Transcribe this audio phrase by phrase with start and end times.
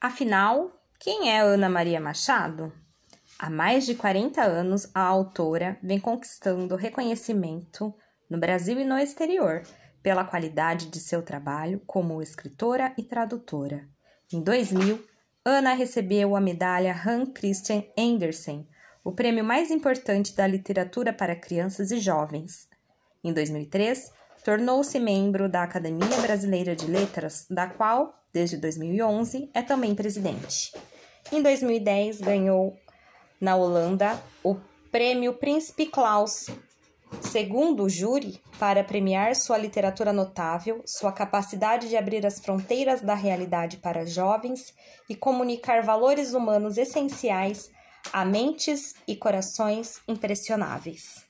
[0.00, 2.72] Afinal, quem é Ana Maria Machado?
[3.38, 7.94] Há mais de 40 anos, a autora vem conquistando reconhecimento
[8.30, 9.62] no Brasil e no exterior
[10.02, 13.86] pela qualidade de seu trabalho como escritora e tradutora.
[14.32, 15.04] Em 2000,
[15.44, 18.66] Ana recebeu a medalha Hans Christian Andersen,
[19.04, 22.66] o prêmio mais importante da literatura para crianças e jovens.
[23.22, 24.10] Em 2003,
[24.44, 30.72] tornou-se membro da Academia Brasileira de Letras, da qual desde 2011, é também presidente.
[31.32, 32.76] Em 2010, ganhou
[33.40, 34.56] na Holanda o
[34.90, 36.46] Prêmio Príncipe Klaus,
[37.20, 43.14] segundo o júri, para premiar sua literatura notável, sua capacidade de abrir as fronteiras da
[43.14, 44.74] realidade para jovens
[45.08, 47.70] e comunicar valores humanos essenciais
[48.12, 51.29] a mentes e corações impressionáveis.